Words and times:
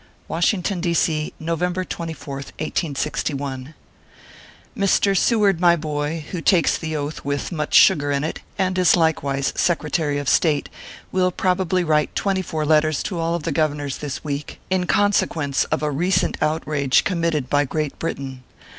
WASHINGTON, 0.27 0.81
D. 0.81 0.93
C., 0.95 1.31
November 1.39 1.85
24th, 1.85 2.53
1861. 2.57 3.75
MR. 4.75 5.15
SEWARD, 5.15 5.59
my 5.59 5.75
boy, 5.75 6.25
who 6.31 6.41
takes 6.41 6.75
the 6.75 6.95
Oath 6.95 7.23
with 7.23 7.51
much 7.51 7.75
sugar 7.75 8.09
in 8.11 8.23
it, 8.23 8.39
and 8.57 8.79
is 8.79 8.95
likewise 8.95 9.53
Secretary 9.55 10.17
of 10.17 10.27
State, 10.27 10.69
will 11.11 11.29
probably 11.29 11.83
write 11.83 12.15
twenty 12.15 12.41
four 12.41 12.65
letters 12.65 13.03
to 13.03 13.19
all 13.19 13.37
the 13.37 13.51
Governors 13.51 13.99
this 13.99 14.23
week, 14.23 14.59
in 14.71 14.87
consequence 14.87 15.65
of 15.65 15.83
a 15.83 15.91
recent 15.91 16.35
out 16.41 16.67
rage 16.67 17.03
committed 17.03 17.47
by 17.47 17.63
Great 17.63 17.99
Britain. 17.99 18.41